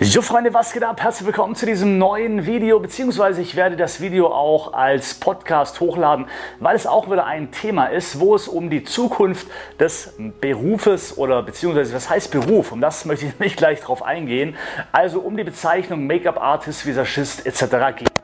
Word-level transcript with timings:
Jo 0.00 0.22
Freunde, 0.22 0.54
was 0.54 0.72
geht 0.72 0.84
ab? 0.84 1.02
Herzlich 1.02 1.26
willkommen 1.26 1.54
zu 1.54 1.66
diesem 1.66 1.98
neuen 1.98 2.46
Video, 2.46 2.80
beziehungsweise 2.80 3.42
ich 3.42 3.56
werde 3.56 3.76
das 3.76 4.00
Video 4.00 4.28
auch 4.28 4.72
als 4.72 5.12
Podcast 5.14 5.80
hochladen, 5.80 6.26
weil 6.60 6.74
es 6.74 6.86
auch 6.86 7.10
wieder 7.10 7.26
ein 7.26 7.52
Thema 7.52 7.88
ist, 7.88 8.18
wo 8.18 8.34
es 8.34 8.48
um 8.48 8.70
die 8.70 8.84
Zukunft 8.84 9.48
des 9.78 10.14
Berufes 10.40 11.18
oder 11.18 11.42
beziehungsweise 11.42 11.94
was 11.94 12.08
heißt 12.08 12.30
Beruf, 12.30 12.72
um 12.72 12.80
das 12.80 13.04
möchte 13.04 13.26
ich 13.26 13.38
nicht 13.38 13.58
gleich 13.58 13.80
drauf 13.82 14.02
eingehen, 14.02 14.56
also 14.92 15.20
um 15.20 15.36
die 15.36 15.44
Bezeichnung 15.44 16.06
Make-up 16.06 16.40
Artist, 16.40 16.86
Visagist 16.86 17.44
etc. 17.44 17.94
geht. 17.94 18.21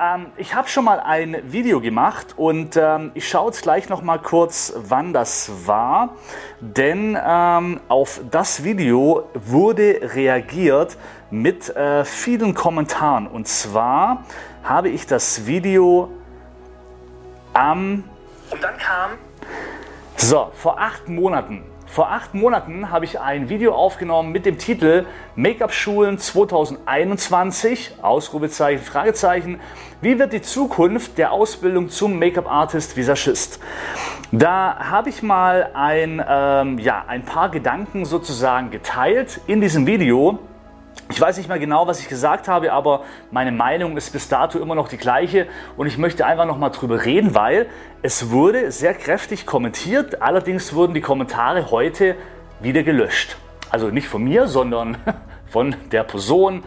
Ähm, 0.00 0.26
ich 0.36 0.54
habe 0.54 0.68
schon 0.68 0.84
mal 0.84 0.98
ein 0.98 1.36
Video 1.52 1.80
gemacht 1.80 2.34
und 2.36 2.76
ähm, 2.76 3.12
ich 3.14 3.28
schaue 3.28 3.46
jetzt 3.46 3.62
gleich 3.62 3.88
noch 3.88 4.02
mal 4.02 4.18
kurz, 4.18 4.72
wann 4.76 5.12
das 5.12 5.50
war, 5.66 6.16
denn 6.60 7.16
ähm, 7.24 7.80
auf 7.86 8.20
das 8.30 8.64
Video 8.64 9.28
wurde 9.34 10.00
reagiert 10.14 10.96
mit 11.30 11.74
äh, 11.76 12.04
vielen 12.04 12.54
Kommentaren. 12.54 13.28
Und 13.28 13.46
zwar 13.46 14.24
habe 14.64 14.88
ich 14.88 15.06
das 15.06 15.46
Video 15.46 16.10
am 17.52 18.02
und 18.50 18.62
dann 18.62 18.76
kam 18.76 19.12
so 20.16 20.50
vor 20.54 20.80
acht 20.80 21.08
Monaten 21.08 21.62
vor 21.94 22.10
acht 22.10 22.34
Monaten 22.34 22.90
habe 22.90 23.04
ich 23.04 23.20
ein 23.20 23.48
Video 23.48 23.72
aufgenommen 23.72 24.32
mit 24.32 24.46
dem 24.46 24.58
Titel 24.58 25.06
Make-up-Schulen 25.36 26.18
2021, 26.18 27.98
Ausrufezeichen, 28.02 28.84
Fragezeichen. 28.84 29.60
Wie 30.00 30.18
wird 30.18 30.32
die 30.32 30.42
Zukunft 30.42 31.18
der 31.18 31.30
Ausbildung 31.30 31.90
zum 31.90 32.18
Make-up-Artist 32.18 32.96
Visagist? 32.96 33.60
Da 34.32 34.76
habe 34.90 35.08
ich 35.08 35.22
mal 35.22 35.70
ein, 35.74 36.20
ähm, 36.28 36.80
ja, 36.80 37.04
ein 37.06 37.24
paar 37.24 37.48
Gedanken 37.50 38.04
sozusagen 38.04 38.72
geteilt 38.72 39.40
in 39.46 39.60
diesem 39.60 39.86
Video. 39.86 40.40
Ich 41.10 41.20
weiß 41.20 41.36
nicht 41.36 41.48
mehr 41.48 41.58
genau, 41.58 41.86
was 41.86 42.00
ich 42.00 42.08
gesagt 42.08 42.48
habe, 42.48 42.72
aber 42.72 43.04
meine 43.30 43.52
Meinung 43.52 43.96
ist 43.96 44.10
bis 44.10 44.28
dato 44.28 44.58
immer 44.58 44.74
noch 44.74 44.88
die 44.88 44.96
gleiche 44.96 45.46
und 45.76 45.86
ich 45.86 45.98
möchte 45.98 46.24
einfach 46.24 46.46
noch 46.46 46.56
mal 46.56 46.70
drüber 46.70 47.04
reden, 47.04 47.34
weil 47.34 47.66
es 48.00 48.30
wurde 48.30 48.72
sehr 48.72 48.94
kräftig 48.94 49.44
kommentiert. 49.44 50.22
Allerdings 50.22 50.74
wurden 50.74 50.94
die 50.94 51.02
Kommentare 51.02 51.70
heute 51.70 52.16
wieder 52.60 52.82
gelöscht. 52.82 53.36
Also 53.70 53.88
nicht 53.88 54.08
von 54.08 54.24
mir, 54.24 54.46
sondern 54.46 54.96
von 55.46 55.76
der 55.92 56.04
Person 56.04 56.64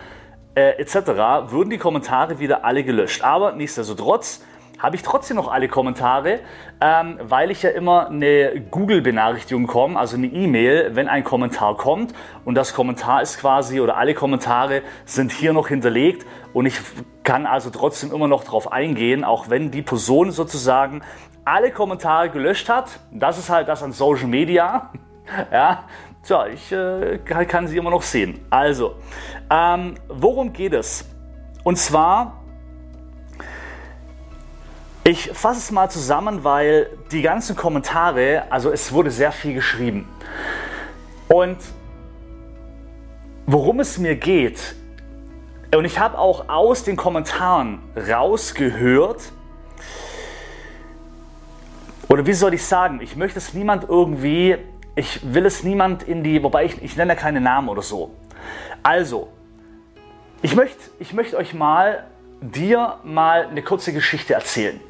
äh, 0.53 0.79
etc. 0.79 1.51
wurden 1.51 1.71
die 1.71 1.79
Kommentare 1.79 2.39
wieder 2.39 2.63
alle 2.63 2.83
gelöscht. 2.83 3.23
Aber 3.23 3.53
nichtsdestotrotz 3.53 4.43
habe 4.79 4.95
ich 4.95 5.01
trotzdem 5.01 5.37
noch 5.37 5.51
alle 5.51 5.67
Kommentare, 5.67 6.39
ähm, 6.79 7.19
weil 7.21 7.51
ich 7.51 7.63
ja 7.63 7.71
immer 7.71 8.07
eine 8.09 8.61
Google-Benachrichtigung 8.69 9.65
komme, 9.65 9.97
also 9.97 10.17
eine 10.17 10.27
E-Mail, 10.27 10.95
wenn 10.95 11.07
ein 11.07 11.23
Kommentar 11.23 11.77
kommt. 11.77 12.13
Und 12.45 12.55
das 12.55 12.73
Kommentar 12.73 13.21
ist 13.21 13.39
quasi, 13.39 13.79
oder 13.79 13.97
alle 13.97 14.13
Kommentare 14.13 14.83
sind 15.05 15.31
hier 15.31 15.53
noch 15.53 15.67
hinterlegt. 15.67 16.25
Und 16.53 16.67
ich 16.67 16.79
kann 17.23 17.45
also 17.45 17.69
trotzdem 17.69 18.11
immer 18.11 18.27
noch 18.27 18.43
darauf 18.43 18.71
eingehen, 18.71 19.23
auch 19.23 19.49
wenn 19.49 19.71
die 19.71 19.81
Person 19.81 20.31
sozusagen 20.31 21.01
alle 21.43 21.71
Kommentare 21.71 22.29
gelöscht 22.29 22.69
hat. 22.69 22.99
Das 23.11 23.39
ist 23.39 23.49
halt 23.49 23.67
das 23.67 23.81
an 23.81 23.93
Social 23.93 24.27
Media. 24.27 24.91
ja, 25.51 25.85
tja, 26.23 26.47
ich 26.47 26.71
äh, 26.71 27.17
kann 27.25 27.67
sie 27.67 27.77
immer 27.77 27.89
noch 27.89 28.03
sehen. 28.03 28.45
Also, 28.49 28.95
ähm, 29.49 29.95
worum 30.07 30.53
geht 30.53 30.73
es? 30.73 31.09
Und 31.63 31.77
zwar 31.77 32.43
ich 35.07 35.31
fasse 35.31 35.59
es 35.59 35.71
mal 35.71 35.89
zusammen, 35.89 36.43
weil 36.43 36.89
die 37.13 37.21
ganzen 37.21 37.55
Kommentare, 37.55 38.43
also 38.49 38.71
es 38.71 38.91
wurde 38.91 39.09
sehr 39.09 39.31
viel 39.31 39.53
geschrieben. 39.53 40.05
Und 41.29 41.57
worum 43.45 43.79
es 43.79 43.97
mir 43.97 44.17
geht, 44.17 44.75
und 45.73 45.85
ich 45.85 45.97
habe 45.97 46.17
auch 46.17 46.49
aus 46.49 46.83
den 46.83 46.97
Kommentaren 46.97 47.79
rausgehört, 47.95 49.31
oder 52.09 52.25
wie 52.25 52.33
soll 52.33 52.53
ich 52.53 52.65
sagen, 52.65 52.99
ich 53.01 53.15
möchte 53.15 53.37
es 53.39 53.53
niemand 53.53 53.87
irgendwie, 53.87 54.57
ich 54.95 55.21
will 55.33 55.45
es 55.45 55.63
niemand 55.63 56.03
in 56.03 56.21
die, 56.21 56.43
wobei 56.43 56.65
ich, 56.65 56.81
ich 56.83 56.97
nenne 56.97 57.15
keine 57.15 57.39
Namen 57.39 57.69
oder 57.69 57.81
so. 57.81 58.11
Also, 58.83 59.29
ich 60.41 60.53
möchte, 60.53 60.81
ich 60.99 61.13
möchte 61.13 61.37
euch 61.37 61.53
mal 61.53 62.07
dir 62.41 62.97
mal 63.05 63.45
eine 63.45 63.61
kurze 63.61 63.93
Geschichte 63.93 64.33
erzählen. 64.33 64.81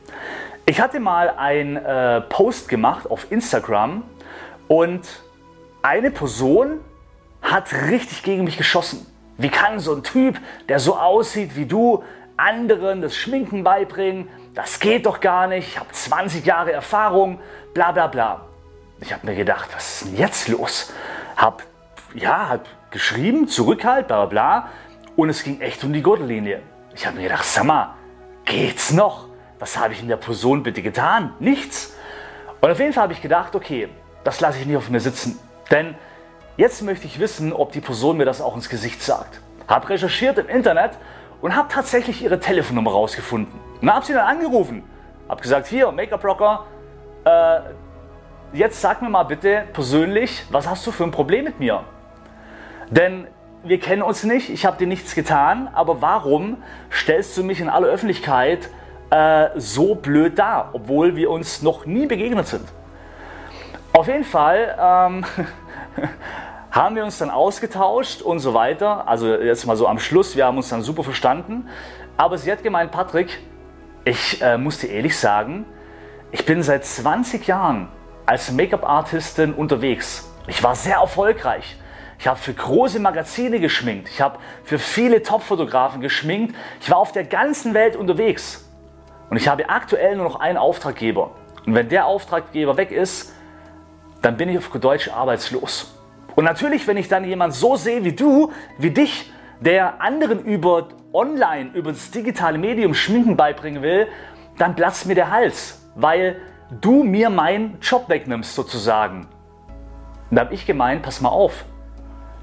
Ich 0.69 0.81
hatte 0.81 1.00
mal 1.00 1.29
einen 1.29 1.78
äh, 1.78 2.19
Post 2.19 2.67
gemacht 2.67 3.09
auf 3.09 3.31
Instagram 3.31 4.03
und 4.67 5.07
eine 5.81 6.11
Person 6.11 6.81
hat 7.41 7.72
richtig 7.72 8.22
gegen 8.22 8.44
mich 8.44 8.57
geschossen. 8.57 9.07
Wie 9.38 9.47
kann 9.47 9.79
so 9.79 9.95
ein 9.95 10.03
Typ, 10.03 10.38
der 10.67 10.79
so 10.79 10.97
aussieht 10.97 11.55
wie 11.55 11.67
du, 11.67 12.03
anderen 12.35 13.01
das 13.01 13.16
Schminken 13.16 13.63
beibringen? 13.63 14.28
Das 14.55 14.81
geht 14.81 15.05
doch 15.05 15.22
gar 15.22 15.47
nicht. 15.47 15.69
Ich 15.69 15.79
habe 15.79 15.89
20 15.89 16.45
Jahre 16.45 16.73
Erfahrung, 16.73 17.39
bla 17.73 17.94
bla 17.94 18.07
bla. 18.07 18.41
Ich 18.99 19.13
habe 19.13 19.25
mir 19.25 19.35
gedacht, 19.35 19.69
was 19.73 20.01
ist 20.01 20.11
denn 20.11 20.17
jetzt 20.17 20.49
los? 20.49 20.91
Hab, 21.38 21.63
ja, 22.13 22.49
hab 22.49 22.66
geschrieben, 22.91 23.47
Zurückhalt, 23.47 24.07
bla 24.09 24.25
bla 24.25 24.25
bla. 24.25 24.69
Und 25.16 25.29
es 25.29 25.44
ging 25.44 25.61
echt 25.61 25.81
um 25.85 25.94
die 25.94 26.03
Gürtellinie. 26.03 26.61
Ich 26.94 27.07
habe 27.07 27.16
mir 27.16 27.23
gedacht, 27.23 27.45
sag 27.45 27.63
mal, 27.63 27.95
geht's 28.44 28.91
noch? 28.91 29.28
Was 29.59 29.78
habe 29.78 29.94
ich 29.94 30.01
in 30.01 30.07
der 30.07 30.18
Person 30.18 30.63
bitte 30.63 30.81
getan? 30.81 31.34
Nichts. 31.40 31.95
Und 32.62 32.72
auf 32.72 32.79
jeden 32.79 32.94
Fall 32.94 33.03
habe 33.03 33.13
ich 33.13 33.22
gedacht, 33.22 33.56
okay, 33.56 33.90
das 34.23 34.40
lasse 34.41 34.59
ich 34.59 34.66
nicht 34.66 34.78
auf 34.78 34.90
mir 34.90 35.00
sitzen. 35.00 35.40
Denn 35.72 35.95
jetzt 36.57 36.81
möchte 36.81 37.06
ich 37.06 37.19
wissen, 37.19 37.53
ob 37.53 37.72
die 37.72 37.81
Person 37.81 38.17
mir 38.17 38.25
das 38.25 38.41
auch 38.41 38.56
ins 38.56 38.69
Gesicht 38.69 39.01
sagt. 39.01 39.41
Habe 39.67 39.90
recherchiert 39.90 40.38
im 40.38 40.47
Internet 40.47 40.91
und 41.41 41.56
habe 41.56 41.67
tatsächlich 41.72 42.22
ihre 42.22 42.40
Telefonnummer 42.40 42.91
rausgefunden. 42.91 43.59
Und 43.81 43.94
habe 43.94 44.06
sie 44.06 44.13
dann 44.13 44.28
angerufen. 44.28 44.84
Habe 45.29 45.41
gesagt, 45.41 45.67
hier, 45.67 45.91
Make-up-Rocker, 45.91 46.66
äh, 47.25 47.59
jetzt 48.53 48.81
sag 48.81 49.01
mir 49.01 49.09
mal 49.09 49.23
bitte 49.23 49.66
persönlich, 49.73 50.46
was 50.50 50.67
hast 50.67 50.88
du 50.88 50.91
für 50.91 51.03
ein 51.03 51.12
Problem 51.12 51.44
mit 51.44 51.59
mir? 51.59 51.84
Denn 52.90 53.28
wir 53.63 53.79
kennen 53.79 54.01
uns 54.01 54.23
nicht, 54.23 54.50
ich 54.50 54.66
habe 54.66 54.78
dir 54.78 54.88
nichts 54.88 55.16
getan, 55.16 55.69
aber 55.73 56.01
warum 56.01 56.63
stellst 56.91 57.35
du 57.38 57.44
mich 57.44 57.59
in 57.59 57.69
aller 57.69 57.88
Öffentlichkeit 57.88 58.69
äh, 59.09 59.50
so 59.56 59.95
blöd 59.95 60.38
dar, 60.38 60.69
obwohl 60.73 61.16
wir 61.16 61.31
uns 61.31 61.62
noch 61.62 61.85
nie 61.85 62.06
begegnet 62.06 62.47
sind? 62.47 62.68
Auf 63.94 64.07
jeden 64.07 64.23
Fall 64.23 64.78
ähm, 64.79 65.25
haben 66.72 66.95
wir 66.95 67.03
uns 67.03 67.17
dann 67.17 67.29
ausgetauscht 67.29 68.22
und 68.22 68.40
so 68.40 68.53
weiter. 68.53 69.07
Also 69.07 69.34
jetzt 69.35 69.66
mal 69.66 69.75
so 69.75 69.88
am 69.88 70.00
Schluss, 70.00 70.35
wir 70.35 70.46
haben 70.46 70.57
uns 70.57 70.69
dann 70.69 70.81
super 70.81 71.03
verstanden. 71.03 71.67
Aber 72.17 72.38
sie 72.38 72.51
hat 72.51 72.63
gemeint, 72.63 72.91
Patrick, 72.91 73.40
ich 74.06 74.41
äh, 74.41 74.57
muss 74.57 74.79
dir 74.79 74.90
ehrlich 74.90 75.17
sagen, 75.17 75.66
ich 76.31 76.46
bin 76.46 76.62
seit 76.62 76.85
20 76.85 77.47
Jahren 77.47 77.88
als 78.25 78.51
Make-up-Artistin 78.51 79.53
unterwegs. 79.53 80.29
Ich 80.47 80.62
war 80.62 80.75
sehr 80.75 80.97
erfolgreich. 80.97 81.78
Ich 82.19 82.28
habe 82.28 82.38
für 82.38 82.53
große 82.53 83.00
Magazine 83.00 83.59
geschminkt. 83.59 84.09
Ich 84.09 84.22
habe 84.22 84.40
für 84.63 84.79
viele 84.79 85.23
Top-Fotografen 85.23 86.01
geschminkt. 86.01 86.56
Ich 86.81 86.90
war 86.90 86.97
auf 86.97 87.12
der 87.12 87.23
ganzen 87.23 87.73
Welt 87.73 87.96
unterwegs. 87.96 88.66
Und 89.30 89.38
ich 89.38 89.48
habe 89.48 89.70
aktuell 89.70 90.16
nur 90.16 90.26
noch 90.26 90.40
einen 90.40 90.58
Auftraggeber. 90.58 91.32
Und 91.66 91.76
wenn 91.76 91.90
der 91.90 92.06
Auftraggeber 92.06 92.78
weg 92.78 92.92
ist, 92.92 93.34
dann 94.22 94.38
bin 94.38 94.50
ich 94.50 94.58
auf 94.58 94.70
Deutsch 94.70 95.10
arbeitslos. 95.10 95.94
Und 96.36 96.46
natürlich, 96.46 96.88
wenn 96.88 96.98
ich 96.98 97.08
dann 97.08 97.26
jemand 97.26 97.54
so 97.54 97.76
sehe 97.76 98.04
wie 98.04 98.14
du, 98.14 98.52
wie 98.78 98.92
dich, 98.92 99.32
der 99.60 100.02
anderen 100.02 100.44
über 100.44 100.90
online, 101.14 101.72
über 101.74 101.92
das 101.92 102.12
digitale 102.12 102.58
Medium 102.58 102.94
Schminken 102.94 103.36
beibringen 103.36 103.82
will, 103.82 104.08
dann 104.58 104.76
platzt 104.76 105.08
mir 105.08 105.16
der 105.16 105.32
Hals, 105.32 105.90
weil 105.96 106.38
du 106.82 107.04
mir 107.04 107.30
meinen 107.30 107.80
Job 107.82 108.08
wegnimmst 108.08 108.54
sozusagen. 108.54 109.28
Und 110.30 110.36
da 110.36 110.42
habe 110.42 110.54
ich 110.54 110.66
gemeint, 110.66 111.02
pass 111.02 111.22
mal 111.22 111.30
auf, 111.30 111.66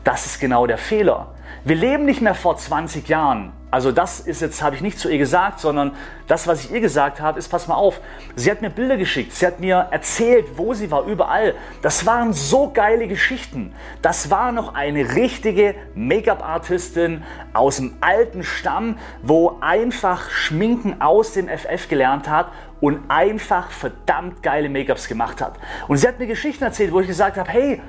das 0.02 0.26
ist 0.26 0.40
genau 0.40 0.66
der 0.66 0.78
Fehler. 0.78 1.34
Wir 1.64 1.76
leben 1.76 2.04
nicht 2.04 2.20
mehr 2.20 2.34
vor 2.34 2.56
20 2.56 3.08
Jahren. 3.08 3.52
Also 3.74 3.90
das 3.90 4.20
ist 4.20 4.40
jetzt, 4.40 4.62
habe 4.62 4.76
ich 4.76 4.82
nicht 4.82 5.00
zu 5.00 5.08
ihr 5.08 5.18
gesagt, 5.18 5.58
sondern 5.58 5.96
das, 6.28 6.46
was 6.46 6.64
ich 6.64 6.70
ihr 6.70 6.80
gesagt 6.80 7.20
habe, 7.20 7.40
ist, 7.40 7.48
pass 7.48 7.66
mal 7.66 7.74
auf, 7.74 8.00
sie 8.36 8.48
hat 8.48 8.62
mir 8.62 8.70
Bilder 8.70 8.96
geschickt, 8.96 9.32
sie 9.32 9.44
hat 9.44 9.58
mir 9.58 9.88
erzählt, 9.90 10.46
wo 10.54 10.74
sie 10.74 10.92
war, 10.92 11.02
überall. 11.06 11.56
Das 11.82 12.06
waren 12.06 12.32
so 12.32 12.70
geile 12.70 13.08
Geschichten. 13.08 13.74
Das 14.00 14.30
war 14.30 14.52
noch 14.52 14.76
eine 14.76 15.16
richtige 15.16 15.74
Make-up-Artistin 15.96 17.24
aus 17.52 17.78
dem 17.78 17.96
alten 18.00 18.44
Stamm, 18.44 18.96
wo 19.22 19.58
einfach 19.60 20.30
Schminken 20.30 21.00
aus 21.00 21.32
dem 21.32 21.48
FF 21.48 21.88
gelernt 21.88 22.28
hat 22.28 22.52
und 22.80 23.00
einfach 23.08 23.72
verdammt 23.72 24.40
geile 24.44 24.68
Make-ups 24.68 25.08
gemacht 25.08 25.40
hat. 25.40 25.56
Und 25.88 25.96
sie 25.96 26.06
hat 26.06 26.20
mir 26.20 26.28
Geschichten 26.28 26.62
erzählt, 26.62 26.92
wo 26.92 27.00
ich 27.00 27.08
gesagt 27.08 27.38
habe, 27.38 27.50
hey, 27.50 27.82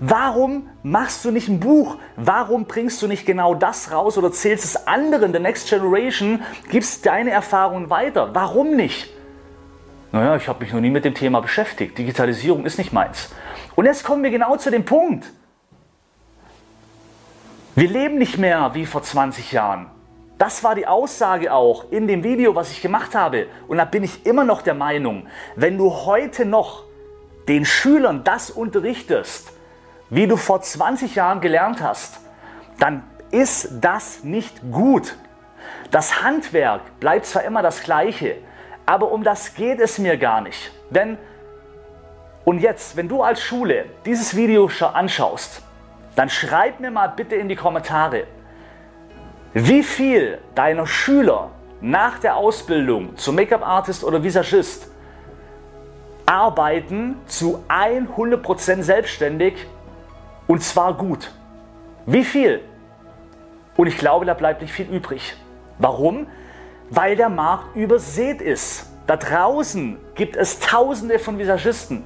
Warum 0.00 0.68
machst 0.82 1.24
du 1.24 1.30
nicht 1.30 1.48
ein 1.48 1.60
Buch? 1.60 1.96
Warum 2.16 2.66
bringst 2.66 3.00
du 3.02 3.06
nicht 3.06 3.26
genau 3.26 3.54
das 3.54 3.92
raus 3.92 4.18
oder 4.18 4.32
zählst 4.32 4.64
es 4.64 4.86
anderen, 4.86 5.32
der 5.32 5.40
Next 5.40 5.68
Generation, 5.68 6.42
gibst 6.68 7.06
deine 7.06 7.30
Erfahrungen 7.30 7.90
weiter? 7.90 8.30
Warum 8.34 8.76
nicht? 8.76 9.10
Naja, 10.12 10.36
ich 10.36 10.48
habe 10.48 10.62
mich 10.62 10.72
noch 10.72 10.80
nie 10.80 10.90
mit 10.90 11.04
dem 11.04 11.14
Thema 11.14 11.40
beschäftigt. 11.40 11.98
Digitalisierung 11.98 12.64
ist 12.66 12.78
nicht 12.78 12.92
meins. 12.92 13.30
Und 13.74 13.86
jetzt 13.86 14.04
kommen 14.04 14.22
wir 14.22 14.30
genau 14.30 14.56
zu 14.56 14.70
dem 14.70 14.84
Punkt. 14.84 15.32
Wir 17.74 17.88
leben 17.88 18.18
nicht 18.18 18.38
mehr 18.38 18.70
wie 18.74 18.86
vor 18.86 19.02
20 19.02 19.50
Jahren. 19.50 19.86
Das 20.38 20.62
war 20.62 20.74
die 20.74 20.86
Aussage 20.86 21.52
auch 21.52 21.90
in 21.90 22.06
dem 22.06 22.22
Video, 22.22 22.54
was 22.54 22.70
ich 22.70 22.82
gemacht 22.82 23.14
habe. 23.14 23.46
Und 23.66 23.78
da 23.78 23.84
bin 23.84 24.04
ich 24.04 24.26
immer 24.26 24.44
noch 24.44 24.62
der 24.62 24.74
Meinung, 24.74 25.26
wenn 25.56 25.78
du 25.78 25.90
heute 25.90 26.44
noch 26.44 26.84
den 27.48 27.64
Schülern 27.64 28.22
das 28.24 28.50
unterrichtest, 28.50 29.53
wie 30.14 30.28
du 30.28 30.36
vor 30.36 30.62
20 30.62 31.16
Jahren 31.16 31.40
gelernt 31.40 31.82
hast, 31.82 32.20
dann 32.78 33.02
ist 33.32 33.68
das 33.80 34.22
nicht 34.22 34.60
gut. 34.70 35.16
Das 35.90 36.22
Handwerk 36.22 37.00
bleibt 37.00 37.26
zwar 37.26 37.42
immer 37.42 37.62
das 37.62 37.82
gleiche, 37.82 38.36
aber 38.86 39.10
um 39.10 39.24
das 39.24 39.54
geht 39.54 39.80
es 39.80 39.98
mir 39.98 40.16
gar 40.16 40.40
nicht. 40.40 40.70
Denn, 40.90 41.18
und 42.44 42.60
jetzt, 42.60 42.96
wenn 42.96 43.08
du 43.08 43.22
als 43.22 43.42
Schule 43.42 43.86
dieses 44.06 44.36
Video 44.36 44.70
anschaust, 44.92 45.62
dann 46.14 46.30
schreib 46.30 46.78
mir 46.78 46.92
mal 46.92 47.08
bitte 47.08 47.34
in 47.34 47.48
die 47.48 47.56
Kommentare, 47.56 48.28
wie 49.52 49.82
viel 49.82 50.38
deiner 50.54 50.86
Schüler 50.86 51.50
nach 51.80 52.20
der 52.20 52.36
Ausbildung 52.36 53.16
zum 53.16 53.34
Make-up-Artist 53.34 54.04
oder 54.04 54.22
Visagist 54.22 54.88
arbeiten 56.24 57.16
zu 57.26 57.64
100% 57.68 58.82
selbstständig 58.82 59.66
und 60.46 60.62
zwar 60.62 60.94
gut. 60.94 61.32
Wie 62.06 62.24
viel? 62.24 62.60
Und 63.76 63.86
ich 63.86 63.98
glaube, 63.98 64.26
da 64.26 64.34
bleibt 64.34 64.62
nicht 64.62 64.72
viel 64.72 64.88
übrig. 64.88 65.36
Warum? 65.78 66.26
Weil 66.90 67.16
der 67.16 67.28
Markt 67.28 67.74
übersät 67.76 68.40
ist. 68.40 68.90
Da 69.06 69.16
draußen 69.16 69.98
gibt 70.14 70.36
es 70.36 70.60
Tausende 70.60 71.18
von 71.18 71.38
Visagisten. 71.38 72.04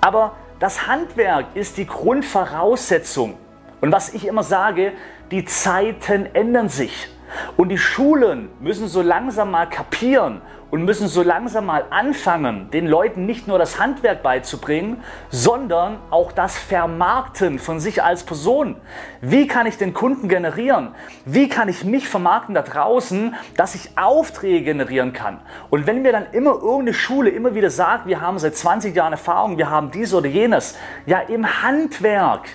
Aber 0.00 0.34
das 0.58 0.86
Handwerk 0.86 1.46
ist 1.54 1.76
die 1.76 1.86
Grundvoraussetzung. 1.86 3.38
Und 3.80 3.92
was 3.92 4.12
ich 4.12 4.26
immer 4.26 4.42
sage, 4.42 4.92
die 5.30 5.44
Zeiten 5.44 6.26
ändern 6.34 6.68
sich. 6.68 7.08
Und 7.56 7.68
die 7.68 7.78
Schulen 7.78 8.50
müssen 8.60 8.88
so 8.88 9.02
langsam 9.02 9.50
mal 9.50 9.68
kapieren 9.68 10.40
und 10.70 10.84
müssen 10.84 11.08
so 11.08 11.22
langsam 11.22 11.66
mal 11.66 11.84
anfangen, 11.90 12.70
den 12.70 12.86
Leuten 12.86 13.26
nicht 13.26 13.48
nur 13.48 13.58
das 13.58 13.80
Handwerk 13.80 14.22
beizubringen, 14.22 15.02
sondern 15.28 15.98
auch 16.10 16.32
das 16.32 16.56
Vermarkten 16.58 17.58
von 17.58 17.80
sich 17.80 18.02
als 18.02 18.22
Person. 18.22 18.76
Wie 19.20 19.46
kann 19.46 19.66
ich 19.66 19.78
den 19.78 19.92
Kunden 19.92 20.28
generieren? 20.28 20.94
Wie 21.24 21.48
kann 21.48 21.68
ich 21.68 21.84
mich 21.84 22.08
vermarkten 22.08 22.54
da 22.54 22.62
draußen, 22.62 23.34
dass 23.56 23.74
ich 23.74 23.98
Aufträge 23.98 24.62
generieren 24.62 25.12
kann? 25.12 25.40
Und 25.70 25.86
wenn 25.86 26.02
mir 26.02 26.12
dann 26.12 26.26
immer 26.32 26.52
irgendeine 26.52 26.94
Schule 26.94 27.30
immer 27.30 27.54
wieder 27.54 27.70
sagt, 27.70 28.06
wir 28.06 28.20
haben 28.20 28.38
seit 28.38 28.56
20 28.56 28.94
Jahren 28.94 29.12
Erfahrung, 29.12 29.58
wir 29.58 29.70
haben 29.70 29.90
dies 29.90 30.14
oder 30.14 30.28
jenes, 30.28 30.78
ja 31.06 31.18
im 31.20 31.62
Handwerk, 31.62 32.48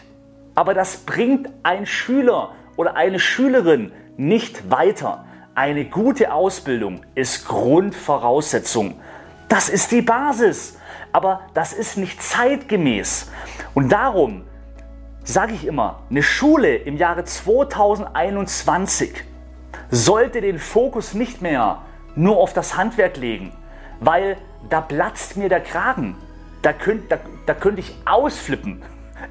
aber 0.56 0.74
das 0.74 0.98
bringt 0.98 1.50
ein 1.64 1.86
Schüler 1.86 2.52
oder 2.78 2.96
eine 2.96 3.20
Schülerin 3.20 3.92
nicht 4.18 4.70
weiter. 4.70 5.26
Eine 5.56 5.86
gute 5.86 6.34
Ausbildung 6.34 7.02
ist 7.16 7.48
Grundvoraussetzung. 7.48 9.00
Das 9.48 9.70
ist 9.70 9.92
die 9.92 10.02
Basis. 10.02 10.78
Aber 11.12 11.42
das 11.54 11.72
ist 11.72 11.98
nicht 11.98 12.22
zeitgemäß. 12.22 13.32
Und 13.74 13.92
darum 13.92 14.44
sage 15.24 15.54
ich 15.54 15.66
immer, 15.66 16.04
eine 16.10 16.24
Schule 16.24 16.76
im 16.76 16.98
Jahre 16.98 17.24
2021 17.24 19.24
sollte 19.90 20.42
den 20.42 20.60
Fokus 20.60 21.14
nicht 21.14 21.42
mehr 21.42 21.84
nur 22.16 22.38
auf 22.38 22.54
das 22.54 22.76
Handwerk 22.76 23.18
legen, 23.18 23.52
weil 24.00 24.38
da 24.70 24.82
platzt 24.82 25.38
mir 25.38 25.50
der 25.50 25.62
Kragen. 25.62 26.16
Da 26.62 26.74
könnte 26.74 27.06
da, 27.10 27.18
da 27.46 27.54
könnt 27.54 27.80
ich 27.80 27.96
ausflippen. 28.06 28.82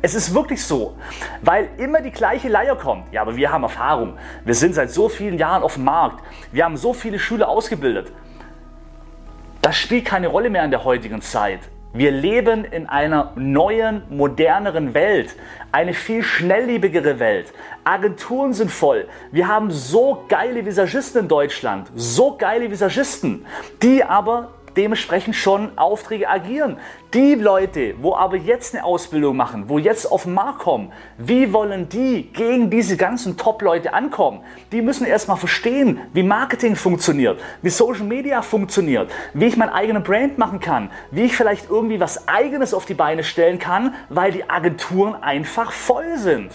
Es 0.03 0.15
ist 0.15 0.35
wirklich 0.35 0.65
so, 0.65 0.97
weil 1.43 1.69
immer 1.79 2.01
die 2.01 2.11
gleiche 2.11 2.49
Leier 2.49 2.77
kommt. 2.77 3.13
Ja, 3.13 3.23
aber 3.23 3.37
wir 3.37 3.51
haben 3.51 3.63
Erfahrung. 3.63 4.19
Wir 4.45 4.55
sind 4.55 4.75
seit 4.75 4.91
so 4.91 5.09
vielen 5.09 5.39
Jahren 5.39 5.63
auf 5.63 5.75
dem 5.75 5.85
Markt. 5.85 6.23
Wir 6.53 6.65
haben 6.65 6.77
so 6.77 6.93
viele 6.93 7.19
Schüler 7.19 7.49
ausgebildet. 7.49 8.13
Das 9.63 9.77
spielt 9.77 10.05
keine 10.05 10.29
Rolle 10.29 10.51
mehr 10.51 10.65
in 10.65 10.71
der 10.71 10.85
heutigen 10.85 11.23
Zeit. 11.23 11.61
Wir 11.95 12.11
leben 12.11 12.65
in 12.65 12.89
einer 12.89 13.33
neuen, 13.37 14.03
moderneren 14.11 14.95
Welt, 14.95 15.37
eine 15.71 15.95
viel 15.95 16.25
schnelllebigere 16.25 17.21
Welt. 17.21 17.53
Agenturen 17.85 18.53
sind 18.53 18.73
voll. 18.73 19.07
Wir 19.31 19.47
haben 19.47 19.71
so 19.71 20.25
geile 20.29 20.67
Visagisten 20.67 21.23
in 21.23 21.29
Deutschland, 21.29 21.89
so 21.95 22.37
geile 22.37 22.69
Visagisten, 22.69 23.47
die 23.81 24.03
aber 24.03 24.51
dementsprechend 24.77 25.37
schon 25.37 25.77
Aufträge 25.79 26.29
agieren. 26.29 26.79
Die 27.13 27.35
Leute, 27.35 27.95
wo 28.01 28.15
aber 28.15 28.37
jetzt 28.37 28.75
eine 28.75 28.85
Ausbildung 28.85 29.37
machen, 29.37 29.69
wo 29.69 29.79
jetzt 29.79 30.11
auf 30.11 30.25
den 30.25 30.35
Markt 30.35 30.61
kommen, 30.61 30.93
wie 31.17 31.53
wollen 31.53 31.89
die 31.89 32.31
gegen 32.33 32.71
diese 32.71 32.97
ganzen 32.97 33.37
Top-Leute 33.37 33.95
ankommen? 33.95 34.41
Die 34.73 34.83
müssen 34.83 35.07
erstmal 35.07 35.37
verstehen, 35.37 36.01
wie 36.13 36.23
Marketing 36.23 36.77
funktioniert, 36.77 37.41
wie 37.63 37.71
Social 37.71 38.05
Media 38.05 38.43
funktioniert, 38.43 39.11
wie 39.33 39.47
ich 39.47 39.57
mein 39.57 39.71
eigenes 39.71 40.03
Brand 40.03 40.39
machen 40.39 40.61
kann, 40.61 40.91
wie 41.11 41.23
ich 41.23 41.37
vielleicht 41.37 41.71
irgendwie 41.71 42.01
was 42.01 42.27
eigenes 42.27 42.75
auf 42.75 42.85
die 42.85 42.95
Beine 42.95 43.25
stellen 43.25 43.59
kann, 43.59 43.95
weil 44.09 44.33
die 44.33 44.49
Agenturen 44.51 45.15
einfach 45.23 45.73
voll 45.73 46.19
sind. 46.19 46.51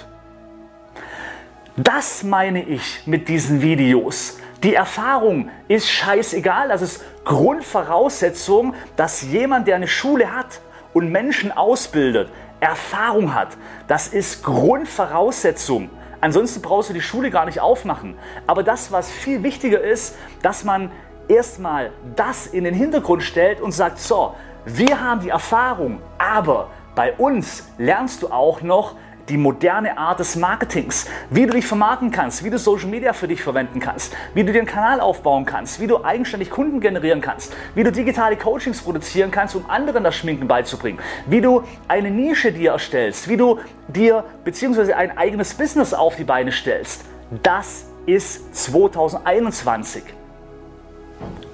Das 1.77 2.24
meine 2.24 2.62
ich 2.63 3.04
mit 3.06 3.30
diesen 3.30 3.62
Videos. 3.62 4.38
Die 4.64 4.76
Erfahrung 4.76 5.50
ist 5.70 5.90
scheißegal. 5.90 6.68
Das 6.68 6.82
ist 6.82 7.04
Grundvoraussetzung, 7.24 8.74
dass 8.98 9.22
jemand, 9.22 9.68
der 9.68 9.78
eine 9.78 9.88
Schule 9.88 10.36
hat 10.36 10.60
und 10.94 11.10
Menschen 11.12 11.52
ausbildet, 11.52 12.30
Erfahrung 12.60 13.34
hat. 13.34 13.56
Das 13.88 14.10
ist 14.10 14.44
Grundvoraussetzung. 14.44 15.90
Ansonsten 16.20 16.62
brauchst 16.62 16.90
du 16.90 16.94
die 16.94 17.02
Schule 17.02 17.32
gar 17.32 17.46
nicht 17.46 17.62
aufmachen. 17.62 18.18
Aber 18.48 18.64
das, 18.64 18.92
was 18.92 19.10
viel 19.10 19.44
wichtiger 19.44 19.80
ist, 19.80 20.18
dass 20.42 20.66
man 20.66 20.92
erstmal 21.30 21.92
das 22.18 22.48
in 22.48 22.66
den 22.66 22.74
Hintergrund 22.74 23.24
stellt 23.24 23.62
und 23.62 23.72
sagt, 23.72 24.00
so, 24.00 24.36
wir 24.66 25.00
haben 25.00 25.22
die 25.22 25.30
Erfahrung, 25.30 26.02
aber 26.18 26.70
bei 26.96 27.14
uns 27.14 27.70
lernst 27.78 28.24
du 28.24 28.28
auch 28.28 28.62
noch, 28.62 28.96
die 29.30 29.38
moderne 29.38 29.98
Art 29.98 30.20
des 30.20 30.36
Marketings, 30.36 31.08
wie 31.30 31.46
du 31.46 31.54
dich 31.54 31.66
vermarkten 31.66 32.12
kannst, 32.12 32.44
wie 32.44 32.50
du 32.50 32.58
Social 32.58 32.90
Media 32.90 33.14
für 33.14 33.28
dich 33.28 33.42
verwenden 33.42 33.80
kannst, 33.80 34.16
wie 34.34 34.44
du 34.44 34.52
dir 34.52 34.60
einen 34.60 34.68
Kanal 34.68 35.00
aufbauen 35.00 35.46
kannst, 35.46 35.80
wie 35.80 35.88
du 35.88 36.04
eigenständig 36.04 36.50
Kunden 36.50 36.80
generieren 36.80 37.22
kannst, 37.22 37.56
wie 37.76 37.84
du 37.84 37.92
digitale 37.92 38.36
Coachings 38.36 38.81
produzieren 38.81 39.31
kannst, 39.31 39.56
um 39.56 39.70
anderen 39.70 40.04
das 40.04 40.16
Schminken 40.16 40.48
beizubringen, 40.48 41.00
wie 41.28 41.42
du 41.42 41.64
eine 41.88 42.12
Nische 42.12 42.52
dir 42.52 42.72
erstellst, 42.72 43.30
wie 43.30 43.38
du 43.38 43.60
dir 43.88 44.24
bzw. 44.44 44.94
ein 44.94 45.18
eigenes 45.18 45.54
Business 45.54 45.94
auf 45.94 46.16
die 46.16 46.24
Beine 46.24 46.52
stellst. 46.52 47.06
Das 47.44 47.86
ist 48.06 48.56
2021. 48.56 50.03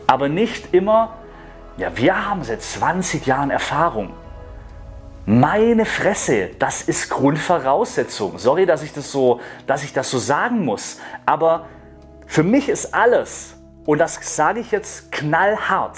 Aber 0.08 0.30
nicht 0.30 0.74
immer, 0.74 1.16
ja, 1.78 1.90
wir 1.96 2.30
haben 2.30 2.44
seit 2.44 2.62
20 2.62 3.26
Jahren 3.26 3.50
Erfahrung. 3.50 4.14
Meine 5.28 5.86
Fresse, 5.86 6.52
das 6.60 6.84
ist 6.84 7.10
Grundvoraussetzung. 7.10 8.38
Sorry, 8.38 8.68
dass 8.68 8.84
ich 8.84 8.94
das 8.94 9.12
so, 9.12 9.40
dass 9.66 9.84
ich 9.84 9.92
das 9.92 10.12
so 10.12 10.20
sagen 10.20 10.64
muss, 10.64 11.00
aber 11.26 11.66
für 12.28 12.44
mich 12.44 12.70
ist 12.70 12.94
alles 12.94 13.56
und 13.86 13.98
das 13.98 14.20
sage 14.36 14.60
ich 14.60 14.70
jetzt 14.72 15.12
knallhart. 15.12 15.98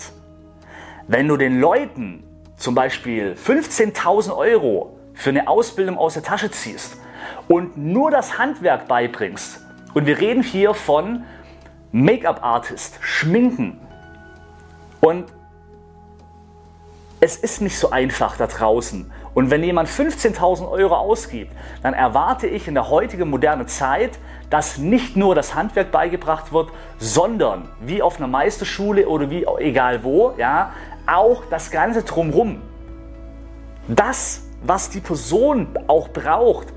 Wenn 1.08 1.28
du 1.28 1.36
den 1.36 1.60
Leuten 1.60 2.24
zum 2.56 2.74
Beispiel 2.74 3.34
15.000 3.34 4.36
Euro 4.36 4.98
für 5.14 5.32
eine 5.32 5.50
Ausbildung 5.50 5.98
aus 5.98 6.14
der 6.14 6.24
Tasche 6.24 6.50
ziehst 6.50 6.98
und 7.50 7.78
nur 7.78 8.12
das 8.12 8.38
Handwerk 8.38 8.88
beibringst, 8.88 9.62
und 9.94 10.06
wir 10.06 10.20
reden 10.20 10.44
hier 10.44 10.74
von 10.74 11.24
Make-up-Artist, 11.92 13.00
Schminken, 13.02 13.80
und 15.02 15.26
es 17.20 17.36
ist 17.36 17.62
nicht 17.62 17.78
so 17.78 17.90
einfach 17.90 18.38
da 18.38 18.48
draußen. 18.48 19.12
Und 19.34 19.50
wenn 19.50 19.64
jemand 19.64 19.90
15.000 19.90 20.70
Euro 20.70 20.96
ausgibt, 20.96 21.52
dann 21.84 21.94
erwarte 21.94 22.48
ich 22.48 22.68
in 22.68 22.74
der 22.74 22.90
heutigen 22.90 23.30
modernen 23.30 23.68
Zeit, 23.68 24.20
dass 24.50 24.78
nicht 24.78 25.16
nur 25.16 25.36
das 25.36 25.56
Handwerk 25.56 25.92
beigebracht 25.92 26.54
wird, 26.54 26.70
sondern 27.00 27.70
wie 27.82 28.02
auf 28.02 28.18
einer 28.18 28.28
Meisterschule 28.28 29.08
oder 29.08 29.30
wie 29.30 29.46
egal 29.60 30.04
wo, 30.04 30.34
ja, 30.38 30.72
auch 31.06 31.44
das 31.50 31.72
Ganze 31.72 32.04
drumherum. 32.04 32.62
Das, 33.88 34.44
was 34.64 34.90
die 34.90 35.00
Person 35.00 35.68
auch 35.88 36.10
braucht, 36.10 36.68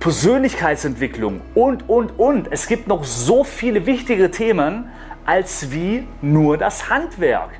Persönlichkeitsentwicklung 0.00 1.40
und, 1.54 1.88
und, 1.88 2.18
und. 2.18 2.50
Es 2.50 2.66
gibt 2.66 2.88
noch 2.88 3.04
so 3.04 3.44
viele 3.44 3.86
wichtige 3.86 4.30
Themen 4.30 4.90
als 5.24 5.70
wie 5.70 6.06
nur 6.20 6.58
das 6.58 6.90
Handwerk. 6.90 7.50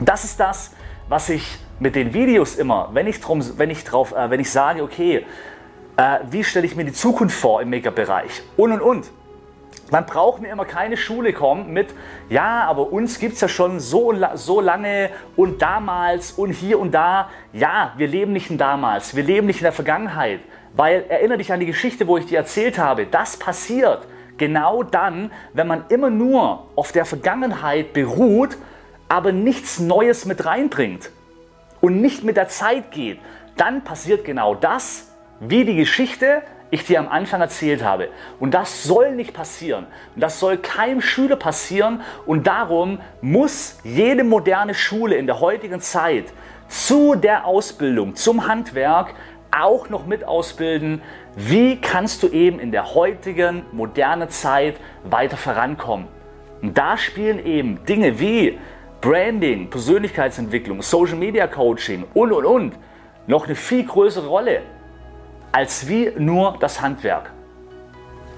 Das 0.00 0.24
ist 0.24 0.40
das, 0.40 0.70
was 1.08 1.28
ich 1.28 1.58
mit 1.80 1.94
den 1.94 2.12
Videos 2.12 2.56
immer, 2.56 2.90
wenn 2.92 3.06
ich, 3.06 3.20
drum, 3.20 3.42
wenn 3.56 3.70
ich, 3.70 3.84
drauf, 3.84 4.12
äh, 4.12 4.30
wenn 4.30 4.40
ich 4.40 4.50
sage, 4.50 4.82
okay, 4.82 5.24
äh, 5.96 6.18
wie 6.30 6.44
stelle 6.44 6.66
ich 6.66 6.76
mir 6.76 6.84
die 6.84 6.92
Zukunft 6.92 7.38
vor 7.38 7.62
im 7.62 7.70
Make-up-Bereich 7.70 8.42
und 8.56 8.72
und 8.72 8.80
und. 8.80 9.10
Man 9.90 10.04
braucht 10.04 10.42
mir 10.42 10.48
immer 10.48 10.66
keine 10.66 10.98
Schule 10.98 11.32
kommen 11.32 11.72
mit, 11.72 11.94
ja, 12.28 12.66
aber 12.66 12.92
uns 12.92 13.18
gibt 13.18 13.34
es 13.34 13.40
ja 13.40 13.48
schon 13.48 13.80
so, 13.80 14.14
so 14.34 14.60
lange 14.60 15.08
und 15.34 15.62
damals 15.62 16.32
und 16.32 16.50
hier 16.50 16.78
und 16.78 16.92
da. 16.92 17.30
Ja, 17.54 17.94
wir 17.96 18.06
leben 18.06 18.34
nicht 18.34 18.50
in 18.50 18.58
damals, 18.58 19.16
wir 19.16 19.22
leben 19.22 19.46
nicht 19.46 19.60
in 19.60 19.64
der 19.64 19.72
Vergangenheit. 19.72 20.40
Weil 20.74 21.06
erinnere 21.08 21.38
dich 21.38 21.52
an 21.52 21.60
die 21.60 21.66
Geschichte, 21.66 22.06
wo 22.06 22.18
ich 22.18 22.26
dir 22.26 22.36
erzählt 22.36 22.78
habe, 22.78 23.06
das 23.06 23.38
passiert 23.38 24.06
genau 24.36 24.82
dann, 24.82 25.32
wenn 25.52 25.66
man 25.66 25.84
immer 25.88 26.10
nur 26.10 26.68
auf 26.76 26.92
der 26.92 27.04
Vergangenheit 27.04 27.92
beruht, 27.92 28.56
aber 29.08 29.32
nichts 29.32 29.78
Neues 29.78 30.24
mit 30.24 30.44
reinbringt 30.44 31.10
und 31.80 32.00
nicht 32.00 32.24
mit 32.24 32.36
der 32.36 32.48
Zeit 32.48 32.90
geht, 32.90 33.18
dann 33.56 33.84
passiert 33.84 34.24
genau 34.24 34.54
das, 34.54 35.12
wie 35.40 35.64
die 35.64 35.76
Geschichte 35.76 36.42
ich 36.70 36.84
dir 36.84 37.00
am 37.00 37.08
Anfang 37.08 37.40
erzählt 37.40 37.82
habe. 37.82 38.08
Und 38.38 38.52
das 38.52 38.84
soll 38.84 39.14
nicht 39.14 39.32
passieren. 39.32 39.86
Und 40.14 40.20
das 40.20 40.38
soll 40.38 40.58
keinem 40.58 41.00
Schüler 41.00 41.36
passieren. 41.36 42.02
Und 42.26 42.46
darum 42.46 43.00
muss 43.22 43.78
jede 43.84 44.24
moderne 44.24 44.74
Schule 44.74 45.16
in 45.16 45.26
der 45.26 45.40
heutigen 45.40 45.80
Zeit 45.80 46.26
zu 46.68 47.14
der 47.14 47.46
Ausbildung, 47.46 48.14
zum 48.14 48.46
Handwerk 48.46 49.14
auch 49.50 49.88
noch 49.88 50.04
mit 50.04 50.24
ausbilden, 50.24 51.00
wie 51.34 51.80
kannst 51.80 52.22
du 52.22 52.28
eben 52.28 52.60
in 52.60 52.70
der 52.70 52.94
heutigen 52.94 53.64
modernen 53.72 54.28
Zeit 54.28 54.76
weiter 55.04 55.38
vorankommen. 55.38 56.06
Und 56.60 56.76
da 56.76 56.98
spielen 56.98 57.44
eben 57.46 57.84
Dinge 57.86 58.20
wie 58.20 58.58
Branding, 59.00 59.70
Persönlichkeitsentwicklung, 59.70 60.82
Social 60.82 61.16
Media 61.16 61.46
Coaching 61.46 62.04
und 62.14 62.32
und 62.32 62.44
und 62.44 62.74
noch 63.28 63.46
eine 63.46 63.54
viel 63.54 63.84
größere 63.84 64.26
Rolle 64.26 64.62
als 65.52 65.88
wie 65.88 66.10
nur 66.18 66.56
das 66.58 66.80
Handwerk. 66.80 67.30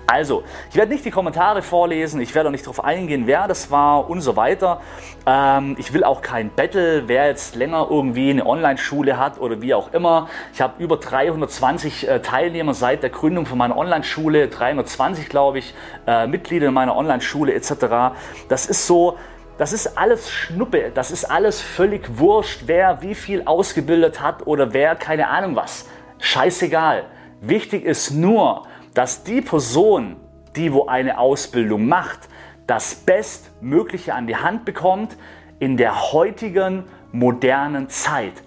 Also, 0.06 0.42
ich 0.68 0.76
werde 0.76 0.90
nicht 0.90 1.04
die 1.04 1.12
Kommentare 1.12 1.62
vorlesen, 1.62 2.20
ich 2.20 2.34
werde 2.34 2.48
auch 2.48 2.52
nicht 2.52 2.66
darauf 2.66 2.82
eingehen, 2.82 3.28
wer 3.28 3.46
das 3.46 3.70
war 3.70 4.10
und 4.10 4.22
so 4.22 4.34
weiter. 4.34 4.80
Ähm, 5.24 5.76
ich 5.78 5.92
will 5.92 6.02
auch 6.02 6.20
kein 6.20 6.50
Battle, 6.50 7.04
wer 7.06 7.28
jetzt 7.28 7.54
länger 7.54 7.86
irgendwie 7.88 8.30
eine 8.30 8.44
Online-Schule 8.44 9.18
hat 9.18 9.40
oder 9.40 9.62
wie 9.62 9.72
auch 9.72 9.94
immer. 9.94 10.28
Ich 10.52 10.60
habe 10.60 10.82
über 10.82 10.96
320 10.96 12.08
äh, 12.08 12.20
Teilnehmer 12.22 12.74
seit 12.74 13.04
der 13.04 13.10
Gründung 13.10 13.46
von 13.46 13.56
meiner 13.56 13.76
Online-Schule, 13.76 14.48
320 14.48 15.28
glaube 15.28 15.60
ich, 15.60 15.74
äh, 16.08 16.26
Mitglieder 16.26 16.66
in 16.66 16.74
meiner 16.74 16.96
Online-Schule 16.96 17.54
etc. 17.54 18.16
Das 18.48 18.66
ist 18.66 18.88
so, 18.88 19.16
das 19.60 19.74
ist 19.74 19.98
alles 19.98 20.30
Schnuppe, 20.30 20.90
das 20.94 21.10
ist 21.10 21.26
alles 21.26 21.60
völlig 21.60 22.18
wurscht, 22.18 22.62
wer 22.64 23.02
wie 23.02 23.14
viel 23.14 23.42
ausgebildet 23.44 24.22
hat 24.22 24.46
oder 24.46 24.72
wer 24.72 24.96
keine 24.96 25.28
Ahnung 25.28 25.54
was. 25.54 25.86
Scheißegal. 26.18 27.04
Wichtig 27.42 27.84
ist 27.84 28.10
nur, 28.10 28.66
dass 28.94 29.22
die 29.22 29.42
Person, 29.42 30.16
die 30.56 30.72
wo 30.72 30.86
eine 30.86 31.18
Ausbildung 31.18 31.86
macht, 31.86 32.20
das 32.66 32.94
Bestmögliche 32.94 34.14
an 34.14 34.26
die 34.26 34.36
Hand 34.36 34.64
bekommt 34.64 35.14
in 35.58 35.76
der 35.76 36.10
heutigen 36.10 36.84
modernen 37.12 37.90
Zeit. 37.90 38.42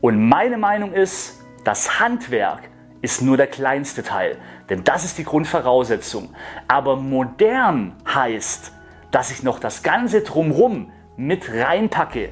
Und 0.00 0.30
meine 0.30 0.56
Meinung 0.56 0.94
ist, 0.94 1.44
das 1.64 2.00
Handwerk 2.00 2.70
ist 3.02 3.20
nur 3.20 3.36
der 3.36 3.48
kleinste 3.48 4.02
Teil, 4.02 4.38
denn 4.70 4.82
das 4.82 5.04
ist 5.04 5.18
die 5.18 5.24
Grundvoraussetzung. 5.24 6.34
Aber 6.68 6.96
modern 6.96 7.96
heißt, 8.08 8.72
dass 9.14 9.30
ich 9.30 9.44
noch 9.44 9.60
das 9.60 9.84
Ganze 9.84 10.22
drumherum 10.22 10.90
mit 11.16 11.48
reinpacke. 11.48 12.30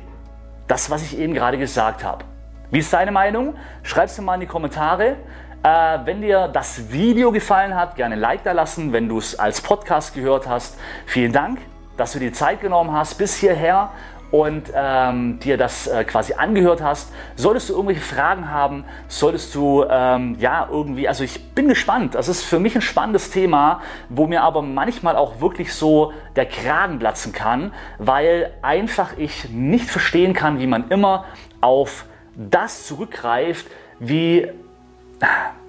Das, 0.66 0.90
was 0.90 1.02
ich 1.02 1.16
eben 1.16 1.32
gerade 1.32 1.56
gesagt 1.56 2.02
habe. 2.02 2.24
Wie 2.72 2.80
ist 2.80 2.92
deine 2.92 3.12
Meinung? 3.12 3.54
Schreib 3.84 4.06
es 4.06 4.18
mir 4.18 4.24
mal 4.24 4.34
in 4.34 4.40
die 4.40 4.46
Kommentare. 4.48 5.16
Äh, 5.62 5.98
wenn 6.04 6.22
dir 6.22 6.48
das 6.48 6.90
Video 6.90 7.30
gefallen 7.30 7.76
hat, 7.76 7.94
gerne 7.94 8.16
ein 8.16 8.20
Like 8.20 8.42
da 8.42 8.50
lassen. 8.50 8.92
Wenn 8.92 9.08
du 9.08 9.18
es 9.18 9.38
als 9.38 9.60
Podcast 9.60 10.12
gehört 10.12 10.48
hast, 10.48 10.76
vielen 11.06 11.32
Dank, 11.32 11.60
dass 11.96 12.14
du 12.14 12.18
dir 12.18 12.32
Zeit 12.32 12.60
genommen 12.60 12.90
hast 12.92 13.14
bis 13.14 13.36
hierher 13.36 13.90
und 14.32 14.72
ähm, 14.74 15.38
dir 15.40 15.56
das 15.56 15.86
äh, 15.86 16.02
quasi 16.04 16.32
angehört 16.32 16.82
hast. 16.82 17.12
Solltest 17.36 17.68
du 17.68 17.74
irgendwelche 17.74 18.00
Fragen 18.00 18.50
haben, 18.50 18.84
solltest 19.06 19.54
du 19.54 19.84
ähm, 19.88 20.36
ja 20.40 20.68
irgendwie, 20.70 21.06
also 21.06 21.22
ich 21.22 21.54
bin 21.54 21.68
gespannt. 21.68 22.14
Das 22.14 22.28
ist 22.28 22.42
für 22.42 22.58
mich 22.58 22.74
ein 22.74 22.82
spannendes 22.82 23.30
Thema, 23.30 23.82
wo 24.08 24.26
mir 24.26 24.42
aber 24.42 24.62
manchmal 24.62 25.16
auch 25.16 25.40
wirklich 25.40 25.74
so 25.74 26.12
der 26.34 26.46
Kragen 26.46 26.98
platzen 26.98 27.32
kann, 27.32 27.72
weil 27.98 28.50
einfach 28.62 29.18
ich 29.18 29.50
nicht 29.50 29.88
verstehen 29.90 30.32
kann, 30.32 30.58
wie 30.58 30.66
man 30.66 30.88
immer 30.88 31.26
auf 31.60 32.06
das 32.34 32.86
zurückgreift, 32.86 33.66
wie, 33.98 34.48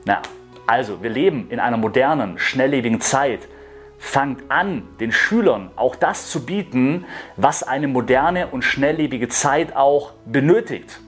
na, 0.06 0.22
also 0.66 1.04
wir 1.04 1.10
leben 1.10 1.48
in 1.50 1.60
einer 1.60 1.78
modernen, 1.78 2.40
schnelllebigen 2.40 3.02
Zeit. 3.02 3.42
Fangt 4.06 4.44
an, 4.52 4.84
den 5.00 5.14
Schülern 5.14 5.72
auch 5.78 5.96
das 5.96 6.30
zu 6.30 6.46
bieten, 6.46 7.06
was 7.38 7.64
eine 7.64 7.88
moderne 7.88 8.48
und 8.48 8.62
schnelllebige 8.62 9.30
Zeit 9.30 9.78
auch 9.78 10.12
benötigt. 10.26 11.00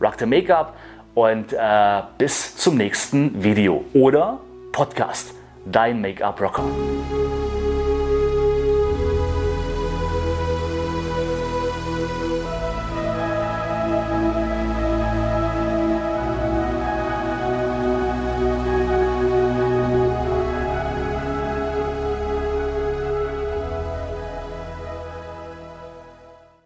Rock 0.00 0.14
the 0.20 0.26
Make-up 0.26 0.76
und 1.14 1.52
äh, 1.52 2.02
bis 2.18 2.56
zum 2.56 2.76
nächsten 2.76 3.42
Video 3.42 3.84
oder 3.94 4.38
Podcast. 4.70 5.34
Dein 5.66 6.00
Make-up 6.00 6.40
Rocker. 6.40 6.64